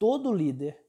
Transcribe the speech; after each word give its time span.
todo 0.00 0.32
líder 0.32 0.82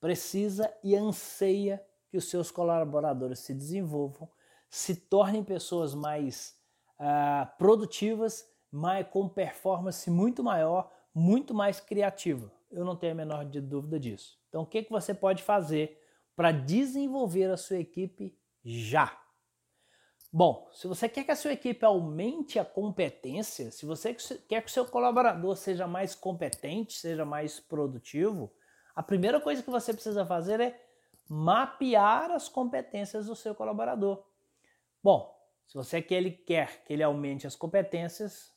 precisa 0.00 0.74
e 0.82 0.96
anseia 0.96 1.84
que 2.08 2.16
os 2.16 2.30
seus 2.30 2.50
colaboradores 2.50 3.40
se 3.40 3.52
desenvolvam, 3.52 4.28
se 4.70 4.96
tornem 4.96 5.44
pessoas 5.44 5.94
mais 5.94 6.56
uh, 6.98 7.46
produtivas, 7.58 8.48
mais, 8.72 9.06
com 9.08 9.28
performance 9.28 10.10
muito 10.10 10.42
maior, 10.42 10.90
muito 11.14 11.52
mais 11.52 11.78
criativa. 11.78 12.50
Eu 12.70 12.86
não 12.86 12.96
tenho 12.96 13.12
a 13.12 13.16
menor 13.16 13.44
dúvida 13.44 14.00
disso. 14.00 14.38
Então, 14.48 14.62
o 14.62 14.66
que, 14.66 14.82
que 14.82 14.90
você 14.90 15.12
pode 15.12 15.42
fazer 15.42 16.00
para 16.34 16.50
desenvolver 16.50 17.50
a 17.50 17.56
sua 17.56 17.76
equipe 17.76 18.36
já? 18.64 19.23
Bom, 20.36 20.68
se 20.72 20.88
você 20.88 21.08
quer 21.08 21.22
que 21.22 21.30
a 21.30 21.36
sua 21.36 21.52
equipe 21.52 21.84
aumente 21.84 22.58
a 22.58 22.64
competência, 22.64 23.70
se 23.70 23.86
você 23.86 24.12
quer 24.48 24.62
que 24.62 24.68
o 24.68 24.72
seu 24.72 24.84
colaborador 24.84 25.54
seja 25.54 25.86
mais 25.86 26.12
competente, 26.12 26.98
seja 26.98 27.24
mais 27.24 27.60
produtivo, 27.60 28.52
a 28.96 29.00
primeira 29.00 29.40
coisa 29.40 29.62
que 29.62 29.70
você 29.70 29.94
precisa 29.94 30.26
fazer 30.26 30.58
é 30.58 30.84
mapear 31.28 32.32
as 32.32 32.48
competências 32.48 33.26
do 33.26 33.36
seu 33.36 33.54
colaborador. 33.54 34.24
Bom, 35.00 35.32
se 35.68 35.74
você 35.74 36.02
quer, 36.02 36.16
ele 36.16 36.32
quer 36.32 36.84
que 36.84 36.92
ele 36.92 37.04
aumente 37.04 37.46
as 37.46 37.54
competências, 37.54 38.52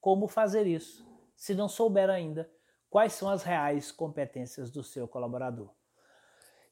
como 0.00 0.28
fazer 0.28 0.64
isso? 0.64 1.04
Se 1.34 1.54
não 1.54 1.68
souber 1.68 2.08
ainda 2.08 2.48
quais 2.88 3.14
são 3.14 3.28
as 3.28 3.42
reais 3.42 3.90
competências 3.90 4.70
do 4.70 4.84
seu 4.84 5.08
colaborador. 5.08 5.74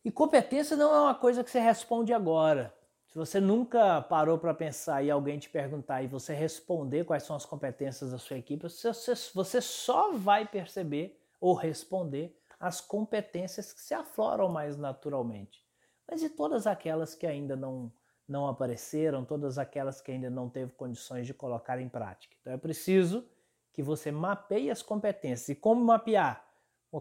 E 0.04 0.12
competência 0.12 0.76
não 0.76 0.94
é 0.94 1.00
uma 1.00 1.14
coisa 1.16 1.42
que 1.42 1.50
você 1.50 1.58
responde 1.58 2.12
agora. 2.12 2.72
Se 3.14 3.18
você 3.18 3.40
nunca 3.40 4.02
parou 4.02 4.36
para 4.36 4.52
pensar 4.52 5.00
e 5.04 5.08
alguém 5.08 5.38
te 5.38 5.48
perguntar 5.48 6.02
e 6.02 6.08
você 6.08 6.34
responder 6.34 7.04
quais 7.04 7.22
são 7.22 7.36
as 7.36 7.46
competências 7.46 8.10
da 8.10 8.18
sua 8.18 8.38
equipe, 8.38 8.64
você, 8.64 8.90
você 9.32 9.60
só 9.60 10.14
vai 10.14 10.44
perceber 10.44 11.16
ou 11.40 11.54
responder 11.54 12.36
as 12.58 12.80
competências 12.80 13.72
que 13.72 13.80
se 13.80 13.94
afloram 13.94 14.48
mais 14.48 14.76
naturalmente. 14.76 15.64
Mas 16.10 16.24
e 16.24 16.28
todas 16.28 16.66
aquelas 16.66 17.14
que 17.14 17.24
ainda 17.24 17.54
não, 17.54 17.92
não 18.26 18.48
apareceram, 18.48 19.24
todas 19.24 19.58
aquelas 19.58 20.00
que 20.00 20.10
ainda 20.10 20.28
não 20.28 20.50
teve 20.50 20.72
condições 20.72 21.24
de 21.24 21.32
colocar 21.32 21.78
em 21.78 21.88
prática? 21.88 22.34
Então 22.40 22.52
é 22.52 22.58
preciso 22.58 23.24
que 23.72 23.80
você 23.80 24.10
mapeie 24.10 24.72
as 24.72 24.82
competências. 24.82 25.50
E 25.50 25.54
como 25.54 25.84
mapear? 25.84 26.44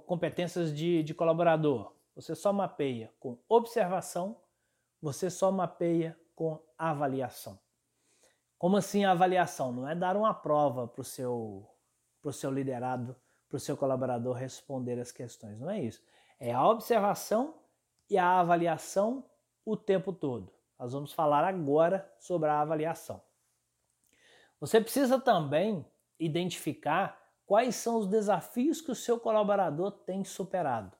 Competências 0.05 0.71
de, 0.71 1.01
de 1.01 1.15
colaborador. 1.15 1.91
Você 2.15 2.35
só 2.35 2.53
mapeia 2.53 3.11
com 3.19 3.39
observação 3.49 4.42
você 5.03 5.29
só 5.29 5.51
mapeia 5.51 6.17
com 6.33 6.57
avaliação. 6.77 7.59
Como 8.57 8.77
assim 8.77 9.03
avaliação? 9.03 9.73
Não 9.73 9.85
é 9.85 9.93
dar 9.93 10.15
uma 10.15 10.33
prova 10.33 10.87
para 10.87 11.01
o 11.01 11.03
seu, 11.03 11.69
pro 12.21 12.31
seu 12.31 12.49
liderado, 12.49 13.13
para 13.49 13.57
o 13.57 13.59
seu 13.59 13.75
colaborador 13.75 14.33
responder 14.33 14.97
as 14.97 15.11
questões. 15.11 15.59
Não 15.59 15.69
é 15.69 15.81
isso. 15.81 16.01
É 16.39 16.53
a 16.53 16.65
observação 16.65 17.59
e 18.09 18.17
a 18.17 18.39
avaliação 18.39 19.29
o 19.65 19.75
tempo 19.75 20.13
todo. 20.13 20.53
Nós 20.79 20.93
vamos 20.93 21.11
falar 21.11 21.43
agora 21.43 22.09
sobre 22.17 22.47
a 22.47 22.61
avaliação. 22.61 23.21
Você 24.57 24.79
precisa 24.79 25.19
também 25.19 25.85
identificar 26.17 27.21
quais 27.45 27.75
são 27.75 27.97
os 27.97 28.07
desafios 28.07 28.79
que 28.79 28.91
o 28.91 28.95
seu 28.95 29.19
colaborador 29.19 29.91
tem 29.91 30.23
superado. 30.23 30.95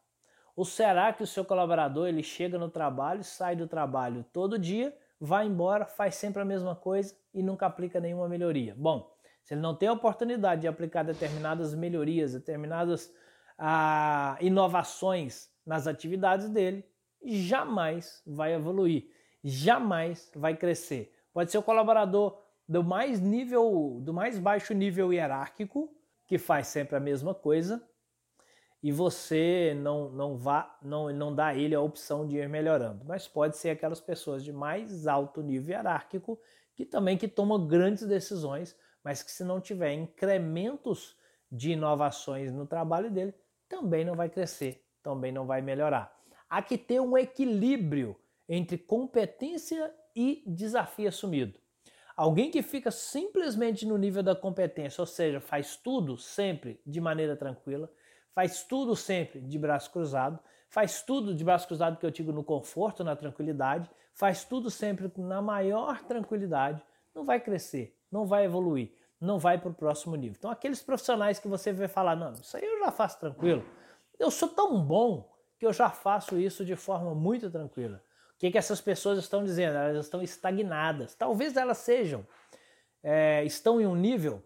Ou 0.55 0.65
será 0.65 1.11
que 1.11 1.23
o 1.23 1.27
seu 1.27 1.43
colaborador 1.43 2.07
ele 2.07 2.21
chega 2.21 2.57
no 2.57 2.69
trabalho, 2.69 3.23
sai 3.23 3.55
do 3.55 3.67
trabalho 3.67 4.23
todo 4.31 4.59
dia, 4.59 4.95
vai 5.19 5.47
embora, 5.47 5.85
faz 5.85 6.15
sempre 6.15 6.41
a 6.41 6.45
mesma 6.45 6.75
coisa 6.75 7.15
e 7.33 7.41
nunca 7.41 7.65
aplica 7.65 7.99
nenhuma 7.99 8.29
melhoria? 8.29 8.75
Bom, 8.77 9.11
se 9.43 9.53
ele 9.53 9.61
não 9.61 9.75
tem 9.75 9.89
a 9.89 9.93
oportunidade 9.93 10.61
de 10.61 10.67
aplicar 10.67 11.03
determinadas 11.03 11.73
melhorias, 11.73 12.33
determinadas 12.33 13.13
ah, 13.57 14.37
inovações 14.39 15.49
nas 15.65 15.87
atividades 15.87 16.49
dele, 16.49 16.85
jamais 17.25 18.21
vai 18.25 18.53
evoluir, 18.53 19.09
jamais 19.43 20.31
vai 20.35 20.55
crescer. 20.55 21.13
Pode 21.33 21.51
ser 21.51 21.57
o 21.57 21.63
colaborador 21.63 22.39
do 22.67 22.83
mais 22.83 23.19
nível, 23.19 23.99
do 24.01 24.13
mais 24.13 24.37
baixo 24.39 24.73
nível 24.73 25.11
hierárquico, 25.11 25.93
que 26.25 26.37
faz 26.37 26.67
sempre 26.67 26.95
a 26.95 26.99
mesma 26.99 27.33
coisa, 27.33 27.83
e 28.83 28.91
você 28.91 29.73
não 29.81 30.09
não 30.09 30.35
vá 30.35 30.77
não 30.81 31.09
não 31.13 31.33
dá 31.33 31.47
a 31.47 31.55
ele 31.55 31.73
a 31.73 31.79
opção 31.79 32.27
de 32.27 32.35
ir 32.35 32.49
melhorando. 32.49 33.05
Mas 33.05 33.27
pode 33.27 33.57
ser 33.57 33.69
aquelas 33.69 34.01
pessoas 34.01 34.43
de 34.43 34.51
mais 34.51 35.07
alto 35.07 35.41
nível 35.41 35.73
hierárquico 35.73 36.37
que 36.75 36.85
também 36.85 37.17
que 37.17 37.27
tomam 37.27 37.65
grandes 37.65 38.05
decisões, 38.05 38.75
mas 39.01 39.23
que 39.23 39.31
se 39.31 39.45
não 39.45 39.61
tiver 39.61 39.93
incrementos 39.93 41.15
de 41.49 41.71
inovações 41.71 42.51
no 42.51 42.65
trabalho 42.65 43.09
dele, 43.09 43.33
também 43.69 44.03
não 44.03 44.15
vai 44.15 44.27
crescer, 44.27 44.83
também 45.01 45.31
não 45.31 45.45
vai 45.45 45.61
melhorar. 45.61 46.13
Há 46.49 46.61
que 46.61 46.77
ter 46.77 46.99
um 46.99 47.17
equilíbrio 47.17 48.15
entre 48.49 48.77
competência 48.77 49.93
e 50.15 50.43
desafio 50.45 51.07
assumido. 51.07 51.59
Alguém 52.15 52.51
que 52.51 52.61
fica 52.61 52.91
simplesmente 52.91 53.85
no 53.85 53.97
nível 53.97 54.21
da 54.21 54.35
competência, 54.35 55.01
ou 55.01 55.05
seja, 55.07 55.39
faz 55.39 55.75
tudo 55.75 56.17
sempre 56.17 56.79
de 56.85 56.99
maneira 57.01 57.35
tranquila, 57.35 57.89
faz 58.33 58.63
tudo 58.63 58.95
sempre 58.95 59.39
de 59.39 59.57
braço 59.57 59.91
cruzado, 59.91 60.39
faz 60.67 61.01
tudo 61.01 61.35
de 61.35 61.43
braço 61.43 61.67
cruzado 61.67 61.97
que 61.97 62.05
eu 62.05 62.11
digo 62.11 62.31
no 62.31 62.43
conforto, 62.43 63.03
na 63.03 63.15
tranquilidade, 63.15 63.89
faz 64.13 64.43
tudo 64.43 64.69
sempre 64.69 65.11
na 65.17 65.41
maior 65.41 66.01
tranquilidade, 66.03 66.83
não 67.13 67.23
vai 67.23 67.39
crescer, 67.39 67.97
não 68.11 68.25
vai 68.25 68.45
evoluir, 68.45 68.91
não 69.19 69.37
vai 69.39 69.57
para 69.57 69.69
o 69.69 69.73
próximo 69.73 70.15
nível. 70.15 70.35
Então, 70.37 70.51
aqueles 70.51 70.81
profissionais 70.81 71.39
que 71.39 71.47
você 71.47 71.71
vê 71.71 71.87
falar, 71.87 72.15
não, 72.15 72.33
isso 72.33 72.57
aí 72.57 72.63
eu 72.63 72.79
já 72.79 72.91
faço 72.91 73.19
tranquilo, 73.19 73.63
eu 74.19 74.31
sou 74.31 74.49
tão 74.49 74.83
bom 74.83 75.31
que 75.59 75.65
eu 75.65 75.71
já 75.73 75.89
faço 75.89 76.37
isso 76.37 76.65
de 76.65 76.75
forma 76.75 77.13
muito 77.13 77.49
tranquila. 77.49 78.03
O 78.35 78.37
que, 78.39 78.51
que 78.51 78.57
essas 78.57 78.81
pessoas 78.81 79.19
estão 79.19 79.43
dizendo? 79.43 79.77
Elas 79.77 80.05
estão 80.05 80.21
estagnadas. 80.21 81.15
Talvez 81.15 81.55
elas 81.55 81.77
sejam, 81.77 82.27
é, 83.01 83.45
estão 83.45 83.79
em 83.79 83.85
um 83.85 83.95
nível 83.95 84.43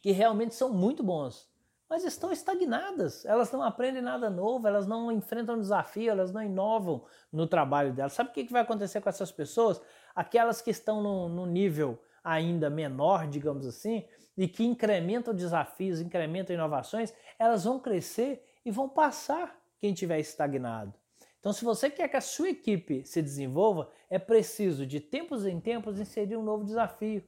que 0.00 0.12
realmente 0.12 0.54
são 0.54 0.72
muito 0.72 1.02
bons, 1.02 1.49
mas 1.90 2.04
estão 2.04 2.30
estagnadas. 2.30 3.24
Elas 3.24 3.50
não 3.50 3.64
aprendem 3.64 4.00
nada 4.00 4.30
novo, 4.30 4.68
elas 4.68 4.86
não 4.86 5.10
enfrentam 5.10 5.58
desafio, 5.58 6.08
elas 6.08 6.32
não 6.32 6.40
inovam 6.40 7.04
no 7.32 7.48
trabalho 7.48 7.92
delas. 7.92 8.12
Sabe 8.12 8.30
o 8.30 8.32
que 8.32 8.44
vai 8.44 8.62
acontecer 8.62 9.00
com 9.00 9.08
essas 9.08 9.32
pessoas? 9.32 9.82
Aquelas 10.14 10.62
que 10.62 10.70
estão 10.70 11.02
no, 11.02 11.28
no 11.28 11.46
nível 11.46 12.00
ainda 12.22 12.70
menor, 12.70 13.26
digamos 13.26 13.66
assim, 13.66 14.06
e 14.36 14.46
que 14.46 14.64
incrementam 14.64 15.34
desafios, 15.34 16.00
incrementam 16.00 16.54
inovações, 16.54 17.12
elas 17.36 17.64
vão 17.64 17.80
crescer 17.80 18.46
e 18.64 18.70
vão 18.70 18.88
passar 18.88 19.60
quem 19.80 19.92
tiver 19.92 20.20
estagnado. 20.20 20.94
Então, 21.40 21.52
se 21.52 21.64
você 21.64 21.90
quer 21.90 22.06
que 22.06 22.16
a 22.16 22.20
sua 22.20 22.50
equipe 22.50 23.04
se 23.04 23.20
desenvolva, 23.20 23.90
é 24.08 24.18
preciso, 24.18 24.86
de 24.86 25.00
tempos 25.00 25.44
em 25.44 25.58
tempos, 25.58 25.98
inserir 25.98 26.36
um 26.36 26.42
novo 26.42 26.64
desafio 26.64 27.24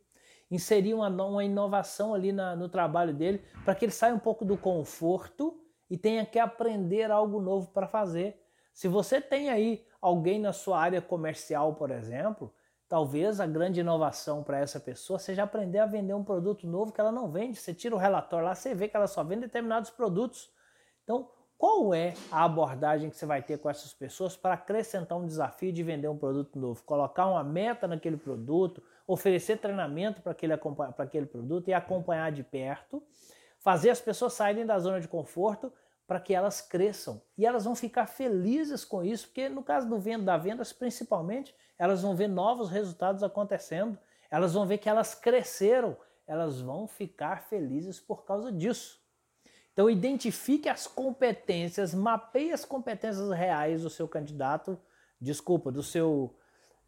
inserir 0.52 0.92
uma, 0.92 1.08
uma 1.08 1.42
inovação 1.42 2.14
ali 2.14 2.30
na, 2.30 2.54
no 2.54 2.68
trabalho 2.68 3.14
dele, 3.14 3.42
para 3.64 3.74
que 3.74 3.86
ele 3.86 3.92
saia 3.92 4.14
um 4.14 4.18
pouco 4.18 4.44
do 4.44 4.56
conforto 4.56 5.58
e 5.88 5.96
tenha 5.96 6.26
que 6.26 6.38
aprender 6.38 7.10
algo 7.10 7.40
novo 7.40 7.68
para 7.68 7.88
fazer. 7.88 8.38
Se 8.74 8.86
você 8.86 9.18
tem 9.18 9.48
aí 9.48 9.84
alguém 10.00 10.38
na 10.38 10.52
sua 10.52 10.78
área 10.78 11.00
comercial, 11.00 11.74
por 11.74 11.90
exemplo, 11.90 12.52
talvez 12.86 13.40
a 13.40 13.46
grande 13.46 13.80
inovação 13.80 14.42
para 14.42 14.58
essa 14.58 14.78
pessoa 14.78 15.18
seja 15.18 15.42
aprender 15.42 15.78
a 15.78 15.86
vender 15.86 16.12
um 16.12 16.22
produto 16.22 16.66
novo 16.66 16.92
que 16.92 17.00
ela 17.00 17.10
não 17.10 17.30
vende. 17.30 17.58
Você 17.58 17.72
tira 17.72 17.94
o 17.94 17.98
relatório 17.98 18.44
lá, 18.44 18.54
você 18.54 18.74
vê 18.74 18.88
que 18.88 18.96
ela 18.96 19.06
só 19.06 19.24
vende 19.24 19.42
determinados 19.42 19.88
produtos. 19.88 20.50
Então, 21.02 21.30
qual 21.56 21.94
é 21.94 22.12
a 22.30 22.44
abordagem 22.44 23.08
que 23.08 23.16
você 23.16 23.24
vai 23.24 23.40
ter 23.40 23.56
com 23.56 23.70
essas 23.70 23.94
pessoas 23.94 24.36
para 24.36 24.54
acrescentar 24.54 25.16
um 25.16 25.24
desafio 25.24 25.72
de 25.72 25.82
vender 25.82 26.08
um 26.08 26.18
produto 26.18 26.58
novo? 26.58 26.82
Colocar 26.82 27.26
uma 27.26 27.42
meta 27.42 27.88
naquele 27.88 28.18
produto, 28.18 28.82
oferecer 29.06 29.58
treinamento 29.58 30.20
para 30.20 30.32
aquele, 30.32 30.54
aquele 30.98 31.26
produto 31.26 31.68
e 31.68 31.74
acompanhar 31.74 32.30
de 32.32 32.42
perto, 32.42 33.02
fazer 33.58 33.90
as 33.90 34.00
pessoas 34.00 34.32
saírem 34.32 34.66
da 34.66 34.78
zona 34.78 35.00
de 35.00 35.08
conforto 35.08 35.72
para 36.06 36.20
que 36.20 36.34
elas 36.34 36.60
cresçam. 36.60 37.22
E 37.38 37.46
elas 37.46 37.64
vão 37.64 37.74
ficar 37.74 38.06
felizes 38.06 38.84
com 38.84 39.02
isso, 39.02 39.26
porque 39.28 39.48
no 39.48 39.62
caso 39.62 39.88
do 39.88 39.98
venda, 39.98 40.24
da 40.24 40.36
vendas, 40.36 40.72
principalmente, 40.72 41.54
elas 41.78 42.02
vão 42.02 42.14
ver 42.14 42.28
novos 42.28 42.70
resultados 42.70 43.22
acontecendo, 43.22 43.98
elas 44.30 44.52
vão 44.52 44.66
ver 44.66 44.78
que 44.78 44.88
elas 44.88 45.14
cresceram, 45.14 45.96
elas 46.26 46.60
vão 46.60 46.86
ficar 46.86 47.42
felizes 47.42 47.98
por 48.00 48.24
causa 48.24 48.50
disso. 48.52 49.00
Então 49.72 49.88
identifique 49.88 50.68
as 50.68 50.86
competências, 50.86 51.94
mapeie 51.94 52.52
as 52.52 52.64
competências 52.64 53.30
reais 53.30 53.82
do 53.82 53.90
seu 53.90 54.06
candidato, 54.06 54.78
desculpa, 55.20 55.72
do 55.72 55.82
seu 55.82 56.36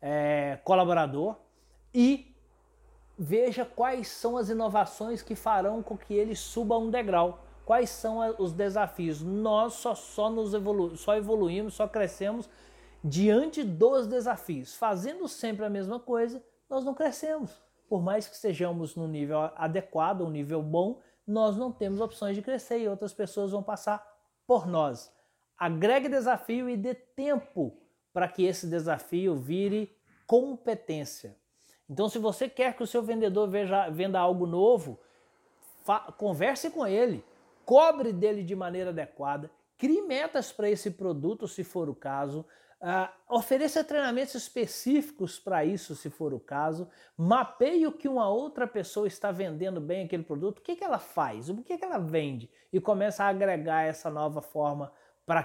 é, 0.01 0.59
colaborador 0.65 1.37
e 1.95 2.35
veja 3.17 3.65
quais 3.65 4.09
são 4.09 4.37
as 4.37 4.49
inovações 4.49 5.23
que 5.23 5.37
farão 5.37 5.83
com 5.83 5.97
que 5.97 6.13
ele 6.13 6.35
suba 6.35 6.77
um 6.77 6.91
degrau. 6.91 7.45
Quais 7.65 7.89
são 7.89 8.19
os 8.39 8.53
desafios? 8.53 9.23
Nós 9.23 9.75
só, 9.75 9.95
só, 9.95 10.29
nos 10.29 10.53
evolu 10.53 10.97
só 10.97 11.17
evoluímos, 11.17 11.75
só 11.75 11.87
crescemos 11.87 12.49
diante 13.03 13.63
dos 13.63 14.07
desafios. 14.07 14.75
Fazendo 14.75 15.27
sempre 15.29 15.65
a 15.65 15.71
mesma 15.71 15.99
coisa, 15.99 16.45
nós 16.69 16.85
não 16.85 16.93
crescemos. 16.93 17.63
Por 17.89 18.03
mais 18.03 18.27
que 18.27 18.35
estejamos 18.35 18.97
no 18.97 19.07
nível 19.07 19.39
adequado, 19.57 20.23
um 20.23 20.31
nível 20.31 20.63
bom, 20.63 21.01
nós 21.27 21.57
não 21.57 21.73
temos 21.73 22.01
opções 22.01 22.37
de 22.37 22.43
crescer 22.43 22.79
e 22.81 22.89
outras 22.89 23.15
pessoas 23.15 23.53
vão 23.53 23.63
passar 23.63 24.05
por 24.47 24.67
nós. 24.67 25.13
agregue 25.57 26.09
desafio 26.09 26.69
e 26.69 26.77
dê 26.77 26.95
tempo 26.95 27.79
para 28.13 28.29
que 28.29 28.45
esse 28.45 28.67
desafio 28.67 29.37
vire 29.37 29.97
competência. 30.27 31.37
Então, 31.89 32.09
se 32.09 32.19
você 32.19 32.49
quer 32.49 32.75
que 32.77 32.83
o 32.83 32.87
seu 32.87 33.03
vendedor 33.03 33.49
veja, 33.49 33.89
venda 33.91 34.19
algo 34.19 34.47
novo, 34.47 34.99
converse 36.17 36.71
com 36.71 36.87
ele, 36.87 37.25
cobre 37.65 38.13
dele 38.13 38.43
de 38.43 38.57
maneira 38.57 38.91
adequada, 38.91 39.51
crie 39.77 40.03
metas 40.03 40.51
para 40.51 40.71
esse 40.71 40.91
produto, 40.93 41.47
se 41.47 41.63
for 41.63 41.89
o 41.89 41.95
caso, 41.95 42.47
Uh, 42.85 43.09
ofereça 43.37 43.83
treinamentos 43.83 44.35
específicos 44.35 45.39
para 45.39 45.65
isso, 45.65 45.97
se 45.97 46.11
for 46.11 46.35
o 46.35 46.39
caso. 46.39 46.87
Mapeie 47.17 47.87
o 47.87 47.93
que 47.93 48.07
uma 48.07 48.29
outra 48.29 48.67
pessoa 48.67 49.07
está 49.07 49.33
vendendo 49.33 49.81
bem 49.81 50.05
aquele 50.05 50.23
produto, 50.23 50.59
o 50.59 50.63
que, 50.63 50.77
que 50.77 50.85
ela 50.85 50.99
faz, 50.99 51.49
o 51.49 51.63
que, 51.63 51.79
que 51.79 51.85
ela 51.85 51.97
vende, 51.97 52.51
e 52.71 52.79
começa 52.79 53.25
a 53.25 53.29
agregar 53.29 53.85
essa 53.85 54.11
nova 54.11 54.43
forma 54.43 54.93
para 55.25 55.41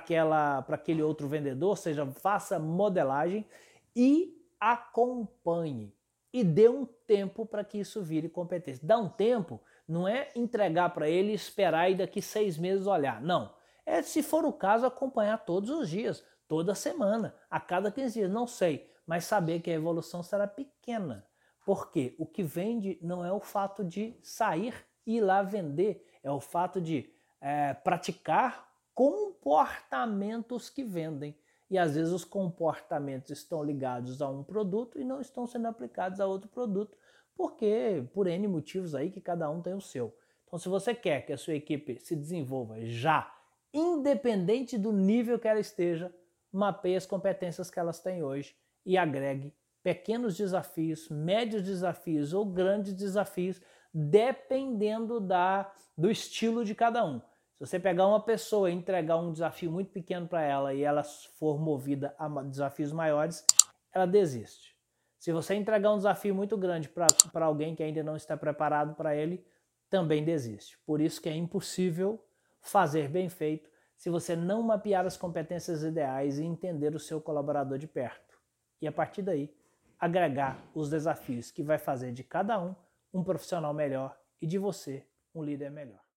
aquele 0.67 1.01
outro 1.01 1.29
vendedor, 1.29 1.69
ou 1.69 1.75
seja, 1.77 2.05
faça 2.07 2.59
modelagem 2.59 3.47
e 3.95 4.37
acompanhe. 4.59 5.95
E 6.31 6.43
dê 6.43 6.69
um 6.69 6.85
tempo 6.85 7.45
para 7.45 7.63
que 7.63 7.79
isso 7.79 8.01
vire 8.01 8.29
competência. 8.29 8.85
Dá 8.85 8.97
um 8.97 9.09
tempo, 9.09 9.59
não 9.87 10.07
é 10.07 10.29
entregar 10.35 10.89
para 10.91 11.09
ele 11.09 11.33
esperar 11.33 11.89
e 11.89 11.95
daqui 11.95 12.21
seis 12.21 12.57
meses 12.57 12.85
olhar. 12.85 13.21
Não. 13.21 13.53
É, 13.85 14.01
se 14.03 14.21
for 14.21 14.45
o 14.45 14.53
caso, 14.53 14.85
acompanhar 14.85 15.39
todos 15.39 15.69
os 15.69 15.89
dias 15.89 16.23
toda 16.47 16.73
semana, 16.73 17.35
a 17.49 17.59
cada 17.59 17.91
15 17.91 18.13
dias, 18.19 18.31
não 18.31 18.47
sei, 18.47 18.91
mas 19.05 19.23
saber 19.25 19.61
que 19.61 19.69
a 19.69 19.75
evolução 19.75 20.23
será 20.23 20.47
pequena. 20.47 21.25
Porque 21.63 22.15
o 22.17 22.25
que 22.25 22.41
vende 22.41 22.97
não 23.01 23.23
é 23.23 23.31
o 23.31 23.39
fato 23.39 23.83
de 23.83 24.17
sair 24.23 24.73
e 25.05 25.17
ir 25.17 25.21
lá 25.21 25.43
vender, 25.43 26.03
é 26.23 26.31
o 26.31 26.39
fato 26.39 26.81
de 26.81 27.11
é, 27.39 27.73
praticar 27.75 28.67
comportamentos 28.95 30.69
que 30.69 30.83
vendem. 30.83 31.37
E 31.69 31.77
às 31.77 31.95
vezes 31.95 32.11
os 32.11 32.25
comportamentos 32.25 33.29
estão 33.29 33.63
ligados 33.63 34.21
a 34.21 34.29
um 34.29 34.43
produto 34.43 34.99
e 34.99 35.03
não 35.03 35.21
estão 35.21 35.45
sendo 35.45 35.67
aplicados 35.67 36.19
a 36.19 36.25
outro 36.25 36.49
produto, 36.49 36.97
porque 37.35 38.03
por 38.13 38.27
N 38.27 38.47
motivos 38.47 38.95
aí 38.95 39.11
que 39.11 39.21
cada 39.21 39.49
um 39.49 39.61
tem 39.61 39.73
o 39.73 39.81
seu. 39.81 40.13
Então, 40.45 40.57
se 40.57 40.67
você 40.67 40.95
quer 40.95 41.25
que 41.25 41.33
a 41.33 41.37
sua 41.37 41.53
equipe 41.53 41.99
se 41.99 42.15
desenvolva 42.15 42.81
já, 42.81 43.31
independente 43.71 44.77
do 44.77 44.91
nível 44.91 45.37
que 45.37 45.47
ela 45.47 45.59
esteja, 45.59 46.11
mapeie 46.51 46.95
as 46.95 47.05
competências 47.05 47.69
que 47.69 47.79
elas 47.79 47.99
têm 47.99 48.23
hoje 48.23 48.55
e 48.83 48.97
agregue 48.97 49.53
pequenos 49.83 50.35
desafios, 50.35 51.07
médios 51.09 51.63
desafios 51.63 52.33
ou 52.33 52.45
grandes 52.45 52.93
desafios, 52.93 53.61
dependendo 53.93 55.19
da, 55.19 55.71
do 55.97 56.09
estilo 56.09 56.65
de 56.65 56.75
cada 56.75 57.05
um. 57.05 57.21
Se 57.59 57.65
você 57.65 57.77
pegar 57.77 58.07
uma 58.07 58.21
pessoa 58.21 58.71
e 58.71 58.73
entregar 58.73 59.17
um 59.17 59.33
desafio 59.33 59.69
muito 59.69 59.91
pequeno 59.91 60.25
para 60.25 60.41
ela 60.41 60.73
e 60.73 60.81
ela 60.81 61.03
for 61.03 61.59
movida 61.59 62.15
a 62.17 62.29
desafios 62.43 62.93
maiores, 62.93 63.45
ela 63.91 64.05
desiste. 64.05 64.77
Se 65.19 65.33
você 65.33 65.55
entregar 65.55 65.91
um 65.91 65.97
desafio 65.97 66.33
muito 66.33 66.57
grande 66.57 66.87
para 66.87 67.45
alguém 67.45 67.75
que 67.75 67.83
ainda 67.83 68.01
não 68.01 68.15
está 68.15 68.37
preparado 68.37 68.95
para 68.95 69.13
ele, 69.13 69.45
também 69.89 70.23
desiste. 70.23 70.79
Por 70.85 71.01
isso 71.01 71.21
que 71.21 71.27
é 71.27 71.35
impossível 71.35 72.25
fazer 72.61 73.09
bem 73.09 73.27
feito 73.27 73.69
se 73.97 74.09
você 74.09 74.37
não 74.37 74.63
mapear 74.63 75.05
as 75.05 75.17
competências 75.17 75.83
ideais 75.83 76.39
e 76.39 76.45
entender 76.45 76.95
o 76.95 76.99
seu 76.99 77.19
colaborador 77.19 77.77
de 77.77 77.87
perto. 77.87 78.39
E 78.81 78.87
a 78.87 78.91
partir 78.91 79.21
daí, 79.21 79.53
agregar 79.99 80.57
os 80.73 80.89
desafios 80.89 81.51
que 81.51 81.61
vai 81.61 81.77
fazer 81.77 82.13
de 82.13 82.23
cada 82.23 82.57
um 82.57 82.73
um 83.13 83.21
profissional 83.21 83.73
melhor 83.73 84.17
e 84.41 84.47
de 84.47 84.57
você 84.57 85.05
um 85.35 85.43
líder 85.43 85.69
melhor. 85.69 86.08